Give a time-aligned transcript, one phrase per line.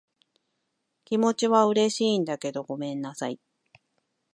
[1.05, 3.39] 気持ちは嬉しいんだけど、ごめんなさい。